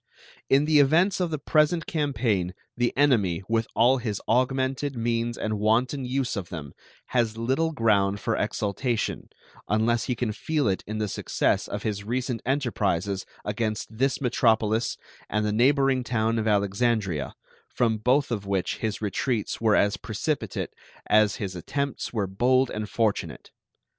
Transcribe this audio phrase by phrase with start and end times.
[0.49, 5.59] In the events of the present campaign the enemy, with all his augmented means and
[5.59, 6.73] wanton use of them,
[7.09, 9.29] has little ground for exultation,
[9.67, 14.97] unless he can feel it in the success of his recent enterprises against this metropolis
[15.29, 17.35] and the neighboring town of Alexandria,
[17.67, 20.73] from both of which his retreats were as precipitate
[21.05, 23.51] as his attempts were bold and fortunate.